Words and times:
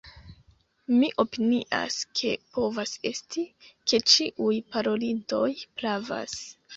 Mi 0.93 1.09
opinias, 1.23 1.97
ke 2.19 2.31
povas 2.57 2.93
esti, 3.09 3.43
ke 3.91 3.99
ĉiuj 4.15 4.55
parolintoj 4.73 5.45
pravas. 5.83 6.35